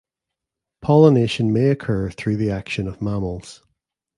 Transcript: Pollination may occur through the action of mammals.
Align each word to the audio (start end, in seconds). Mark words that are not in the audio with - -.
Pollination 0.81 1.53
may 1.53 1.69
occur 1.69 2.09
through 2.09 2.37
the 2.37 2.49
action 2.49 2.87
of 2.87 3.03
mammals. 3.03 3.61